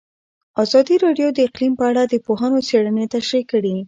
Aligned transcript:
ازادي 0.63 0.95
راډیو 1.05 1.27
د 1.33 1.39
اقلیم 1.47 1.73
په 1.79 1.83
اړه 1.89 2.03
د 2.07 2.15
پوهانو 2.25 2.59
څېړنې 2.67 3.05
تشریح 3.15 3.43
کړې. 3.51 3.75